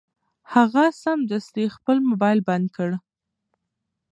هغه 0.53 0.83
سمدستي 1.03 1.65
خپل 1.75 1.97
مبایل 2.09 2.39
بند 2.47 2.67
کړ. 2.75 2.89